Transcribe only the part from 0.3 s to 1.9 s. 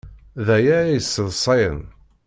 D aya ay yesseḍsayen.